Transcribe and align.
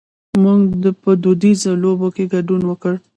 مونږ 0.41 0.63
په 1.03 1.11
دودیزو 1.23 1.71
لوبو 1.83 2.07
کې 2.15 2.25
ګډون 2.33 2.61
وکړ. 2.67 2.93